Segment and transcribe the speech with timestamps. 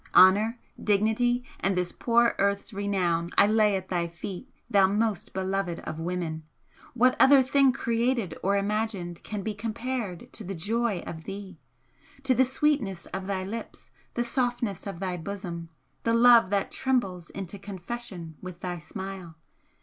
[0.15, 5.79] Honour, dignity and this poor earth's renown I lay at thy feet, thou most beloved
[5.81, 6.41] of women!
[6.95, 11.59] What other thing created or imagined can be compared to the joy of thee?
[12.23, 15.69] to the sweetness of thy lips, the softness of thy bosom
[16.01, 19.35] the love that trembles into confession with thy smile!